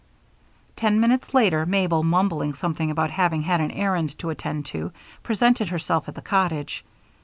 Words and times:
Ten 0.75 0.99
minutes 0.99 1.31
later 1.31 1.63
Mabel, 1.63 2.01
mumbling 2.01 2.55
something 2.55 2.89
about 2.89 3.11
having 3.11 3.43
had 3.43 3.61
an 3.61 3.69
errand 3.69 4.17
to 4.17 4.31
attend 4.31 4.65
to, 4.65 4.91
presented 5.21 5.69
herself 5.69 6.09
at 6.09 6.15
the 6.15 6.23
cottage. 6.23 6.83